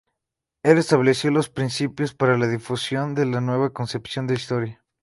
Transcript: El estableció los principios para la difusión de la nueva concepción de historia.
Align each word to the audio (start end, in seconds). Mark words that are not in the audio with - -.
El 0.63 0.79
estableció 0.79 1.29
los 1.29 1.49
principios 1.49 2.15
para 2.15 2.35
la 2.35 2.47
difusión 2.47 3.13
de 3.13 3.27
la 3.27 3.39
nueva 3.39 3.71
concepción 3.71 4.25
de 4.25 4.33
historia. 4.33 4.83